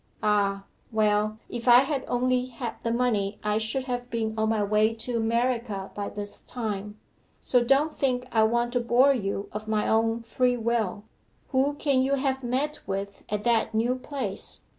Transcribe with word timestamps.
Ah 0.23 0.63
well, 0.91 1.37
if 1.47 1.67
I 1.67 1.81
had 1.81 2.03
only 2.07 2.47
had 2.47 2.73
the 2.81 2.91
money 2.91 3.37
I 3.43 3.59
should 3.59 3.83
have 3.83 4.09
been 4.09 4.33
on 4.35 4.49
my 4.49 4.63
way 4.63 4.95
to 4.95 5.15
America 5.17 5.91
by 5.93 6.09
this 6.09 6.41
time, 6.41 6.99
so 7.39 7.63
don't 7.63 7.93
think 7.95 8.25
I 8.31 8.41
want 8.41 8.73
to 8.73 8.79
bore 8.79 9.13
you 9.13 9.47
of 9.51 9.67
my 9.67 9.87
own 9.87 10.23
free 10.23 10.57
will. 10.57 11.03
Who 11.49 11.75
can 11.75 12.01
you 12.01 12.15
have 12.15 12.43
met 12.43 12.81
with 12.87 13.23
at 13.29 13.43
that 13.43 13.75
new 13.75 13.93
place? 13.93 14.61